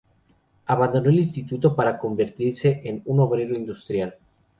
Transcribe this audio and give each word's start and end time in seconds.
Abandonó 0.65 1.09
el 1.11 1.19
instituto 1.19 1.75
para 1.75 1.99
convertirse 1.99 2.81
en 2.85 3.03
un 3.05 3.19
obrero 3.19 3.53
industrial. 3.55 4.15